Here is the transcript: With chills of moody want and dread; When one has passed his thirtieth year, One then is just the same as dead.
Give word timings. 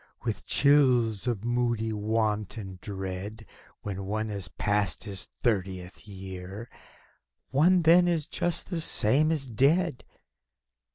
With 0.23 0.47
chills 0.47 1.27
of 1.27 1.45
moody 1.45 1.93
want 1.93 2.57
and 2.57 2.81
dread; 2.81 3.45
When 3.83 4.05
one 4.05 4.29
has 4.29 4.47
passed 4.47 5.03
his 5.03 5.27
thirtieth 5.43 6.07
year, 6.07 6.71
One 7.51 7.83
then 7.83 8.07
is 8.07 8.25
just 8.25 8.71
the 8.71 8.81
same 8.81 9.31
as 9.31 9.47
dead. 9.47 10.03